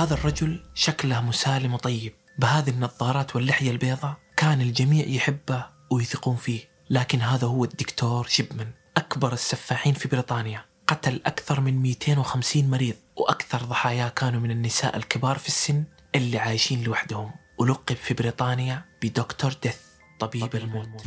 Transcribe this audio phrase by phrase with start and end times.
[0.00, 2.14] هذا الرجل شكله مسالم وطيب.
[2.38, 6.60] بهذه النظارات واللحية البيضاء كان الجميع يحبه ويثقون فيه.
[6.90, 10.64] لكن هذا هو الدكتور شيبمان أكبر السفاحين في بريطانيا.
[10.86, 16.82] قتل أكثر من 250 مريض وأكثر ضحاياه كانوا من النساء الكبار في السن اللي عايشين
[16.82, 17.30] لوحدهم.
[17.58, 19.78] ولقب في بريطانيا بدكتور ديث
[20.20, 21.02] طبيب الموت.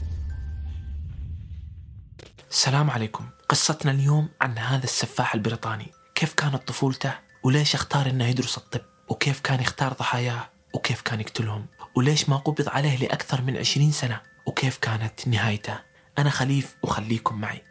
[2.51, 3.29] السلام عليكم.
[3.49, 5.91] قصتنا اليوم عن هذا السفاح البريطاني.
[6.15, 11.65] كيف كانت طفولته؟ وليش اختار إنه يدرس الطب؟ وكيف كان يختار ضحاياه؟ وكيف كان يقتلهم؟
[11.95, 15.79] وليش ما قبض عليه لأكثر من عشرين سنة؟ وكيف كانت نهايته؟
[16.17, 17.61] أنا خليف وخليكم معي.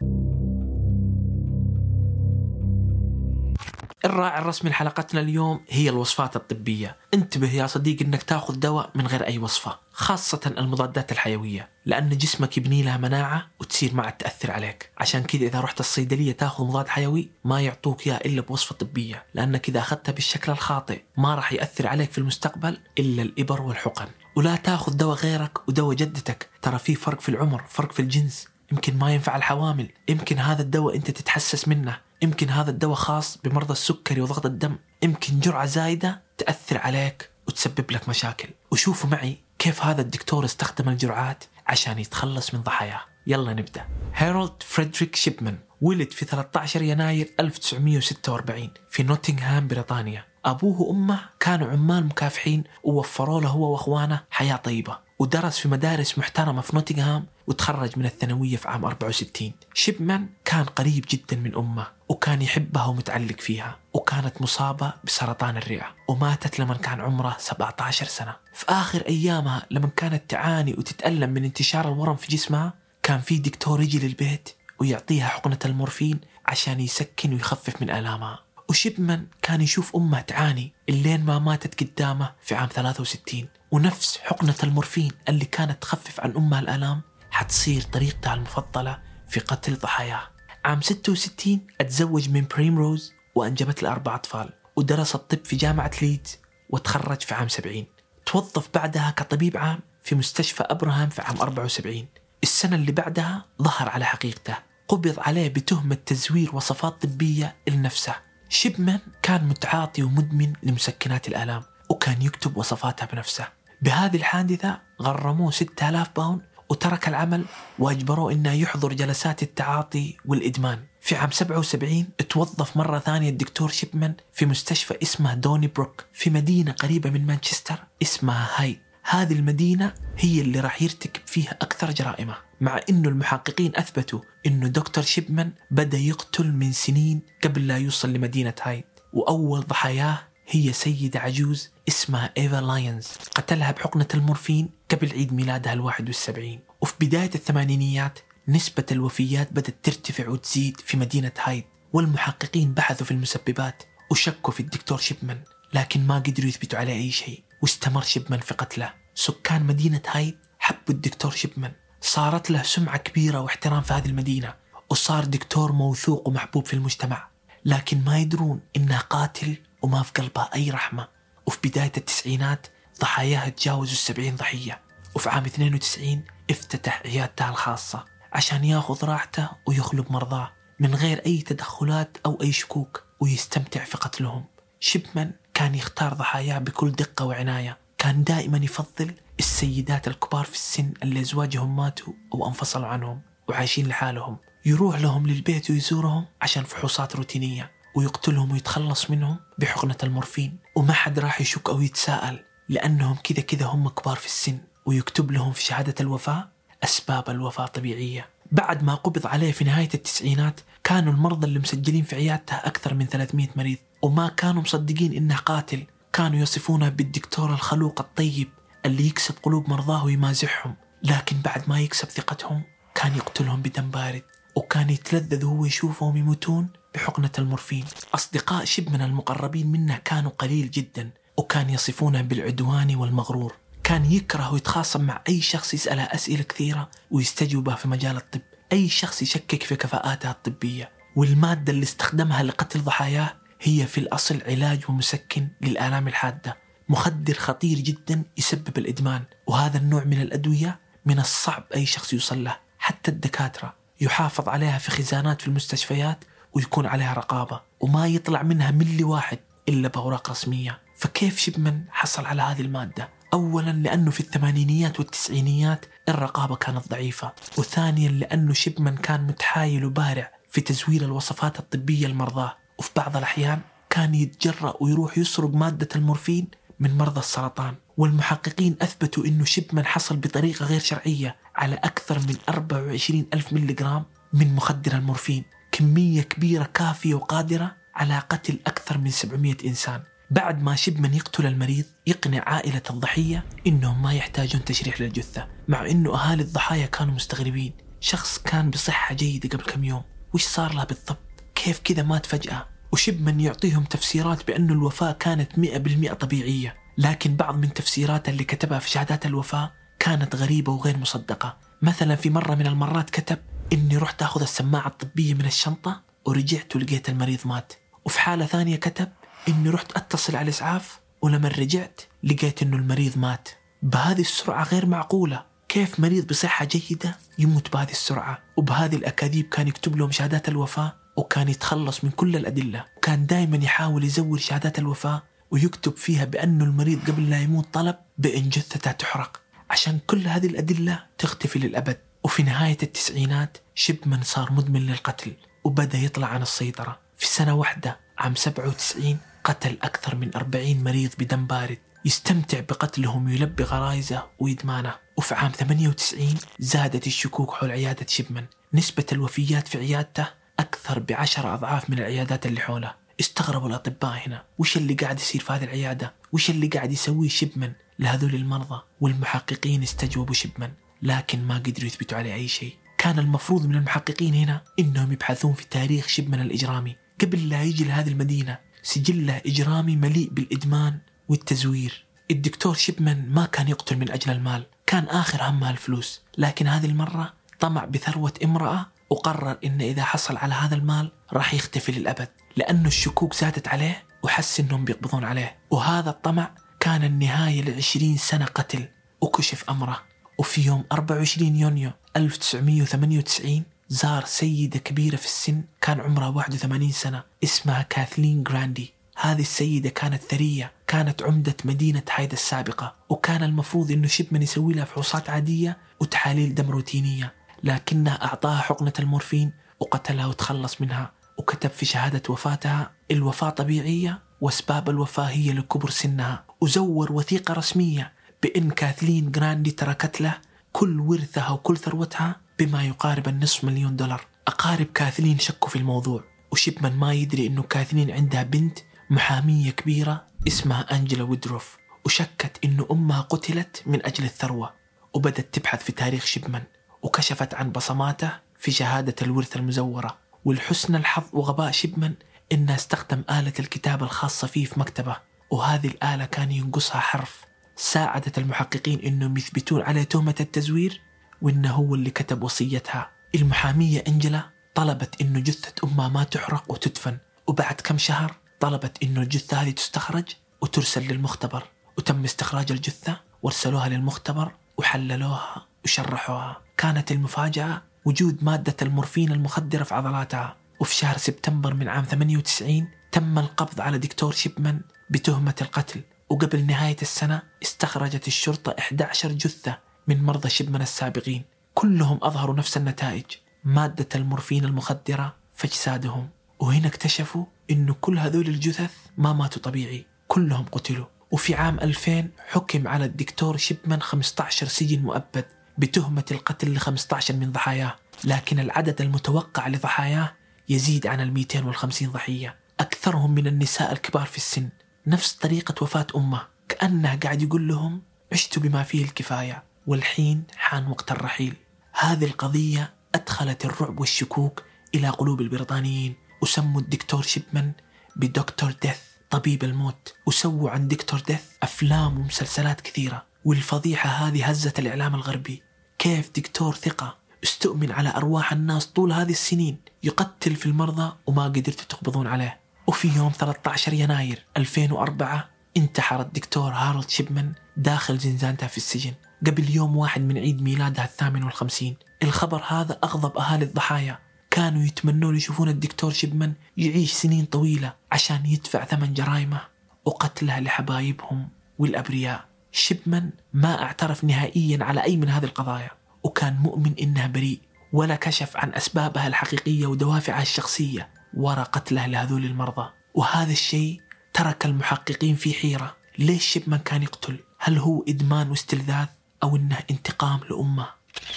[4.05, 6.97] الراعي الرسمي لحلقتنا اليوم هي الوصفات الطبية.
[7.13, 12.57] انتبه يا صديق إنك تاخذ دواء من غير أي وصفة خاصة المضادات الحيوية لأن جسمك
[12.57, 14.91] يبني لها مناعة وتصير ما عاد تأثر عليك.
[14.97, 19.69] عشان كذا إذا رحت الصيدلية تاخذ مضاد حيوي ما يعطوك إياه إلا بوصفة طبية لأنك
[19.69, 24.07] إذا أخذتها بالشكل الخاطئ ما راح يأثر عليك في المستقبل إلا الإبر والحقن.
[24.35, 26.49] ولا تاخذ دواء غيرك ودواء جدتك.
[26.61, 28.47] ترى في فرق في العمر فرق في الجنس.
[28.71, 31.97] يمكن ما ينفع الحوامل يمكن هذا الدواء أنت تتحسس منه.
[32.23, 34.75] يمكن هذا الدواء خاص بمرضى السكري وضغط الدم.
[35.03, 38.49] يمكن جرعة زايدة تأثر عليك وتسبب لك مشاكل.
[38.71, 43.01] وشوفوا معي كيف هذا الدكتور استخدم الجرعات عشان يتخلص من ضحاياه.
[43.27, 43.85] يلا نبدأ.
[44.15, 50.25] هيرولد فريدريك شيبمان ولد في 13 يناير 1946 في نوتنغهام بريطانيا.
[50.45, 54.97] أبوه وأمه كانوا عمال مكافحين ووفروا له هو وأخوانه حياة طيبة.
[55.19, 61.05] ودرس في مدارس محترمة في نوتنغهام وتخرج من الثانوية في عام 64 شيبمان كان قريب
[61.09, 61.87] جدا من أمه.
[62.13, 68.35] وكان يحبها ومتعلق فيها وكانت مصابة بسرطان الرئة وماتت لما كان عمره 17 سنة.
[68.53, 72.73] في آخر أيامها لما كانت تعاني وتتألم من انتشار الورم في جسمها
[73.03, 78.39] كان في دكتور يجي للبيت ويعطيها حقنة المورفين عشان يسكن ويخفف من آلامها.
[78.69, 85.11] وشيبمان كان يشوف أمه تعاني اللين ما ماتت قدامه في عام 63 ونفس حقنة المورفين
[85.29, 87.01] اللي كانت تخفف عن أمها الآلام
[87.31, 90.32] حتصير طريقتها المفضلة في قتل ضحاياه.
[90.65, 96.37] عام 66 أتزوج من بريم روز وأنجبت له أربع أطفال ودرس الطب في جامعة ليدز
[96.69, 97.85] وتخرج في عام 70
[98.25, 102.07] توظف بعدها كطبيب عام في مستشفى أبراهام في عام 74
[102.43, 104.57] السنة اللي بعدها ظهر على حقيقته.
[104.87, 108.15] قبض عليه بتهمة تزوير وصفات طبية لنفسه.
[108.49, 113.47] شيبمان كان متعاطي ومدمن لمسكنات الآلام وكان يكتب وصفاتها بنفسه.
[113.81, 116.41] بهذه الحادثة غرموه 6000 باوند
[116.73, 117.45] وترك العمل
[117.79, 120.79] وأجبروه أنه يحضر جلسات التعاطي والإدمان.
[121.01, 126.71] في عام 77 توظف مرة ثانية الدكتور شيبمان في مستشفى اسمه دوني بروك في مدينة
[126.71, 128.79] قريبة من مانشستر اسمها هاي.
[129.03, 135.03] هذه المدينة هي اللي راح يرتكب فيها أكثر جرائمه مع أنه المحققين أثبتوا أنه دكتور
[135.03, 138.83] شيبمان بدأ يقتل من سنين قبل لا يوصل لمدينة هاي.
[139.13, 146.07] وأول ضحاياه هي سيدة عجوز اسمها إيفا لاينز قتلها بحقنة المورفين قبل عيد ميلادها الواحد
[146.07, 146.59] والسبعين.
[146.81, 151.63] وفي بداية الثمانينيات نسبة الوفيات بدأت ترتفع وتزيد في مدينة هايد
[151.93, 155.41] والمحققين بحثوا في المسببات وشكوا في الدكتور شيبمان
[155.73, 158.93] لكن ما قدروا يثبتوا عليه أي شيء واستمر شيبمان في قتله.
[159.15, 161.71] سكان مدينة هايد حبوا الدكتور شيبمان.
[162.01, 164.55] صارت له سمعة كبيرة واحترام في هذه المدينة
[164.89, 167.27] وصار دكتور موثوق ومحبوب في المجتمع.
[167.65, 171.07] لكن ما يدرون إنه قاتل وما في قلبه أي رحمة.
[171.45, 172.67] وفي بداية التسعينات
[173.01, 174.81] ضحاياها تجاوزوا السبعين ضحية
[175.15, 182.17] وفي عام 92 افتتح عيادته الخاصة عشان ياخذ راحته ويخلب مرضاه من غير أي تدخلات
[182.25, 184.45] أو أي شكوك ويستمتع في قتلهم.
[184.79, 187.77] شيبمان كان يختار ضحاياه بكل دقة وعناية.
[187.97, 194.37] كان دائما يفضل السيدات الكبار في السن اللي أزواجهم ماتوا أو أنفصلوا عنهم وعايشين لحالهم.
[194.65, 197.71] يروح لهم للبيت ويزورهم عشان فحوصات روتينية.
[197.95, 200.57] ويقتلهم ويتخلص منهم بحقنة المورفين.
[200.75, 205.51] وما حد راح يشك أو يتساءل لأنهم كذا كذا هم كبار في السن ويكتب لهم
[205.51, 206.49] في شهادة الوفاة
[206.83, 208.29] أسباب الوفاة طبيعية.
[208.51, 213.05] بعد ما قبض عليه في نهاية التسعينات كانوا المرضى اللي مسجلين في عيادته أكثر من
[213.05, 213.77] 300 مريض.
[214.01, 215.85] وما كانوا مصدقين إنه قاتل.
[216.13, 218.49] كانوا يصفونه بالدكتور الخلوق الطيب
[218.85, 220.75] اللي يكسب قلوب مرضاه ويمازحهم.
[221.03, 222.63] لكن بعد ما يكسب ثقتهم
[222.95, 224.23] كان يقتلهم بدم بارد.
[224.55, 227.85] وكان يتلذذ وهو يشوفهم يموتون بحقنة المورفين.
[228.15, 233.55] أصدقاء شب من المقربين منه كانوا قليل جدا وكان يصفونه بالعدوان والمغرور.
[233.83, 238.41] كان يكره ويتخاصم مع أي شخص يسأله أسئلة كثيرة ويستجوبه في مجال الطب.
[238.71, 240.91] أي شخص يشكك في كفاءاتها الطبية.
[241.15, 246.57] والمادة اللي استخدمها لقتل ضحاياه هي في الأصل علاج ومسكن للآلام الحادة.
[246.89, 252.57] مخدر خطير جدا يسبب الإدمان وهذا النوع من الأدوية من الصعب أي شخص يوصل له.
[252.79, 256.23] حتى الدكاترة يحافظ عليها في خزانات في المستشفيات
[256.53, 259.39] ويكون عليها رقابة وما يطلع منها ملي واحد
[259.69, 260.79] إلا بأوراق رسمية.
[260.97, 268.09] فكيف شبمن حصل على هذه المادة؟ أولا لأنه في الثمانينيات والتسعينيات الرقابة كانت ضعيفة وثانيا
[268.09, 274.73] لأنه شبمن كان متحايل وبارع في تزوير الوصفات الطبية لمرضاه وفي بعض الأحيان كان يتجرأ
[274.81, 276.47] ويروح يسرق مادة المورفين
[276.79, 277.75] من مرضى السرطان.
[277.97, 284.03] والمحققين أثبتوا أنه شبمن حصل بطريقة غير شرعية على أكثر من 24 ألف ملغرام
[284.33, 285.43] من مخدر المورفين.
[285.73, 290.01] كمية كبيرة كافية وقادرة على قتل أكثر من 700 إنسان.
[290.31, 296.15] بعد ما شبمن يقتل المريض يقنع عائلة الضحية إنهم ما يحتاجون تشريح للجثة مع إنه
[296.15, 297.73] أهالي الضحايا كانوا مستغربين.
[297.99, 300.01] شخص كان بصحة جيدة قبل كم يوم.
[300.33, 305.77] وش صار له بالضبط؟ كيف كذا مات فجأة؟ وشبمن يعطيهم تفسيرات بأن الوفاة كانت مئة
[305.77, 306.75] بالمئة طبيعية.
[306.97, 311.57] لكن بعض من تفسيراته اللي كتبها في شهادات الوفاة كانت غريبة وغير مصدقة.
[311.81, 313.37] مثلا في مرة من المرات كتب
[313.73, 317.73] إني رحت أخذ السماعة الطبية من الشنطة ورجعت ولقيت المريض مات.
[318.05, 319.09] وفي حالة ثانية كتب
[319.47, 323.49] إني رحت أتصل على الإسعاف ولما رجعت لقيت إنه المريض مات.
[323.83, 325.45] بهذه السرعة غير معقولة.
[325.69, 331.49] كيف مريض بصحة جيدة يموت بهذه السرعة؟ وبهذه الأكاذيب كان يكتب لهم شهادات الوفاة وكان
[331.49, 332.85] يتخلص من كل الأدلة.
[333.01, 338.49] كان دائما يحاول يزور شهادات الوفاة ويكتب فيها بأنه المريض قبل لا يموت طلب بأن
[338.49, 339.41] جثته تحرق.
[339.69, 341.97] عشان كل هذه الأدلة تختفي للأبد.
[342.23, 345.33] وفي نهاية التسعينات شبمن صار مدمن للقتل
[345.63, 346.99] وبدأ يطلع عن السيطرة.
[347.17, 351.77] في سنة واحدة عام 97 قتل أكثر من 40 مريض بدم بارد.
[352.05, 358.45] يستمتع بقتلهم ويلبي غرايزه وإدمانه وفي عام 98 زادت الشكوك حول عيادة شبمن.
[358.73, 360.27] نسبة الوفيات في عيادته
[360.59, 362.95] أكثر بعشر أضعاف من العيادات اللي حوله.
[363.19, 364.43] استغربوا الأطباء هنا.
[364.57, 369.83] وش اللي قاعد يصير في هذه العيادة؟ وش اللي قاعد يسويه شبمن لهذول المرضى؟ والمحققين
[369.83, 370.71] استجوبوا شبمن.
[371.03, 372.73] لكن ما قدروا يثبتوا عليه أي شيء.
[372.97, 376.95] كان المفروض من المحققين هنا إنهم يبحثون في تاريخ شبمن الإجرامي.
[377.21, 382.05] قبل لا يجي لهذه المدينة سجله إجرامي مليء بالإدمان والتزوير.
[382.31, 386.21] الدكتور شبمن ما كان يقتل من أجل المال كان آخر همه الفلوس.
[386.37, 391.91] لكن هذه المرة طمع بثروة امرأة وقرر إن إذا حصل على هذا المال راح يختفي
[391.91, 395.57] للأبد لأنه الشكوك زادت عليه وحس إنهم بيقبضون عليه.
[395.71, 398.87] وهذا الطمع كان النهاية لعشرين سنة قتل
[399.21, 400.12] وكشف أمره.
[400.37, 407.81] وفي يوم 24 يونيو 1998 زار سيدة كبيرة في السن كان عمرها 81 سنة اسمها
[407.81, 408.93] كاثلين جراندي.
[409.17, 414.85] هذه السيدة كانت ثرية كانت عمدة مدينة هايدا السابقة وكان المفروض إنه شبمن يسوي لها
[414.85, 417.33] فحوصات عادية وتحاليل دم روتينية
[417.63, 425.23] لكنه أعطاها حقنة المورفين وقتلها وتخلص منها وكتب في شهادة وفاتها الوفاة طبيعية وأسباب الوفاة
[425.23, 430.37] هي لكبر سنها وزور وثيقة رسمية بأن كاثلين جراندي تركت له
[430.71, 434.25] كل ورثها وكل ثروتها بما يقارب النصف مليون دولار.
[434.47, 438.79] أقارب كاثلين شكوا في الموضوع وشبمن ما يدري أنه كاثلين عندها بنت
[439.09, 444.73] محامية كبيرة اسمها أنجلا ويدروف وشكت أنه أمها قتلت من أجل الثروة
[445.13, 446.61] وبدت تبحث في تاريخ شبمن
[447.03, 450.17] وكشفت عن بصماته في شهادة الورثة المزورة.
[450.45, 452.13] والحسن الحظ وغباء شبمن
[452.51, 455.17] إنه استخدم آلة الكتابة الخاصة فيه في مكتبه
[455.51, 457.52] وهذه الآلة كان ينقصها حرف.
[457.75, 461.01] ساعدت المحققين إنهم يثبتون عليه تهمة التزوير
[461.41, 463.11] وإنه هو اللي كتب وصيتها.
[463.35, 467.17] المحامية أنجلا طلبت إنه جثة أمها ما تحرق وتدفن
[467.47, 470.25] وبعد كم شهر طلبت إنه الجثة هذه تستخرج
[470.61, 471.63] وترسل للمختبر.
[471.97, 476.61] وتم استخراج الجثة وارسلوها للمختبر وحللوها وشرحوها.
[476.77, 480.57] كانت المفاجأة وجود مادة المورفين المخدرة في عضلاتها.
[480.79, 486.01] وفي شهر سبتمبر من عام 98 تم القبض على دكتور شيبمان بتهمة القتل.
[486.29, 491.43] وقبل نهاية السنة استخرجت الشرطة 11 جثة من مرضى شيبمان السابقين.
[491.73, 493.25] كلهم أظهروا نفس النتائج.
[493.63, 500.05] مادة المورفين المخدرة في أجسادهم وهنا اكتشفوا إنه كل هذول الجثث ما ماتوا طبيعي.
[500.27, 501.05] كلهم قتلوا.
[501.31, 505.45] وفي عام 2000 حكم على الدكتور شيبمان 15 سجن مؤبد
[505.77, 507.95] بتهمة القتل ل 15 من ضحاياه.
[508.23, 510.33] لكن العدد المتوقع لضحاياه
[510.69, 512.55] يزيد عن ال 250 ضحية.
[512.79, 514.69] أكثرهم من النساء الكبار في السن.
[515.07, 519.63] نفس طريقة وفاة أمه كأنه قاعد يقول لهم عشت بما فيه الكفاية.
[519.87, 521.55] والحين حان وقت الرحيل.
[521.93, 524.63] هذه القضية أدخلت الرعب والشكوك
[524.95, 526.15] إلى قلوب البريطانيين.
[526.41, 527.71] وسموا الدكتور شيبمان
[528.15, 528.97] بدكتور ديث
[529.29, 530.13] طبيب الموت.
[530.25, 533.25] وسووا عن دكتور ديث أفلام ومسلسلات كثيرة.
[533.45, 535.63] والفضيحة هذه هزت الإعلام الغربي.
[535.99, 541.85] كيف دكتور ثقة استؤمن على أرواح الناس طول هذه السنين؟ يقتل في المرضى وما قدرتوا
[541.89, 542.62] تقبضون عليه.
[542.87, 549.13] وفي يوم 13 يناير 2004 انتحر الدكتور هارولد شيبمان داخل زنزانته في السجن.
[549.47, 551.95] قبل يوم واحد من عيد ميلاده الثامن والخمسين.
[552.23, 554.19] الخبر هذا أغضب أهالي الضحايا.
[554.51, 559.61] كانوا يتمنون يشوفون الدكتور شيبمان يعيش سنين طويلة عشان يدفع ثمن جرائمه
[560.05, 561.49] وقتلها لحبايبهم
[561.79, 562.45] والأبرياء.
[562.71, 565.91] شبمن ما اعترف نهائيا على أي من هذه القضايا
[566.23, 567.59] وكان مؤمن إنها بريء
[567.93, 571.22] ولا كشف عن أسبابها الحقيقية ودوافعها الشخصية.
[571.33, 572.89] وراء قتله لهذول المرضى.
[573.13, 574.01] وهذا الشيء
[574.33, 575.95] ترك المحققين في حيرة.
[576.19, 579.07] ليش شبمن كان يقتل؟ هل هو إدمان واستلذاذ
[579.43, 580.87] أو إنه انتقام لأمة؟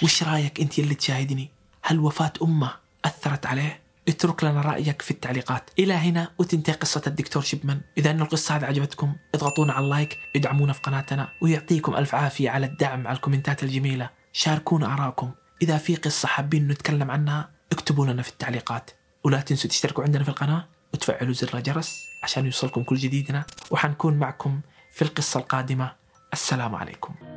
[0.03, 1.51] وش رأيك أنت اللي تشاهدني؟
[1.83, 2.73] هل وفاة أمة
[3.05, 5.69] أثرت عليه؟ اترك لنا رأيك في التعليقات.
[5.79, 7.81] إلى هنا وتنتهي قصة الدكتور شبمن.
[7.97, 12.65] إذا أن القصة هذه عجبتكم اضغطونا على اللايك ادعمونا في قناتنا ويعطيكم ألف عافية على
[12.65, 14.09] الدعم على الكومنتات الجميلة.
[14.33, 18.91] شاركونا آراءكم إذا في قصة حابين نتكلم عنها اكتبوا لنا في التعليقات.
[19.27, 23.45] ولا تنسوا تشتركوا عندنا في القناة وتفعلوا زر الجرس عشان يوصلكم كل جديدنا.
[23.71, 24.61] وحنكون معكم
[24.93, 25.95] في القصة القادمة.
[26.33, 27.36] السلام عليكم.